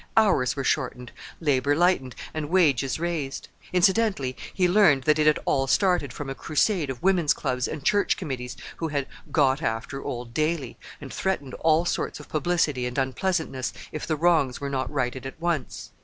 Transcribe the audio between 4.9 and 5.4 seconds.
that it had